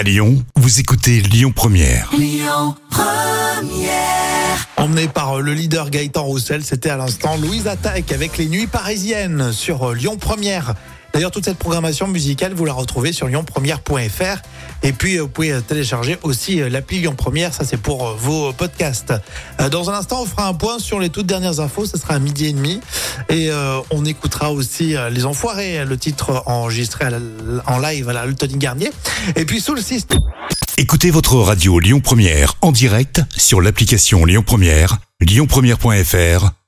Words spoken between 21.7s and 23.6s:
Ce sera à midi et demi. Et